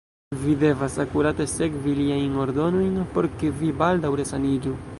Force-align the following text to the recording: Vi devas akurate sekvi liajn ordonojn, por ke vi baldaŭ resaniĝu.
Vi 0.43 0.53
devas 0.61 0.93
akurate 1.03 1.45
sekvi 1.51 1.93
liajn 1.99 2.39
ordonojn, 2.45 2.97
por 3.13 3.29
ke 3.43 3.53
vi 3.61 3.73
baldaŭ 3.83 4.15
resaniĝu. 4.23 4.75